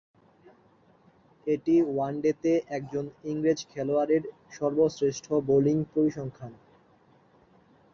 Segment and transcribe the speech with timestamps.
[1.47, 4.23] এটি ওয়ানডেতে একজন ইংরেজ খেলোয়াড়ের
[4.51, 6.53] সর্বশ্রেষ্ঠ বোলিং পরিসংখ্যান।